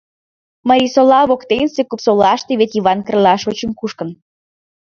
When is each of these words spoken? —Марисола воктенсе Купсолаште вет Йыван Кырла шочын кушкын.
—Марисола 0.69 1.21
воктенсе 1.29 1.81
Купсолаште 1.89 2.51
вет 2.59 2.71
Йыван 2.75 2.99
Кырла 3.05 3.35
шочын 3.43 3.71
кушкын. 3.79 4.09